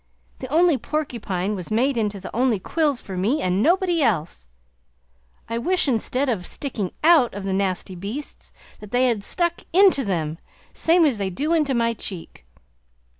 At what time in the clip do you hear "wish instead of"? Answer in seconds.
5.59-6.47